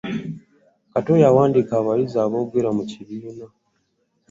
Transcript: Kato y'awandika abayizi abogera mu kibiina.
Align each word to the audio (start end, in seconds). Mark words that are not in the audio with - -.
Kato 0.91 1.13
y'awandika 1.23 1.73
abayizi 1.81 2.17
abogera 2.25 2.69
mu 2.77 2.83
kibiina. 2.89 3.45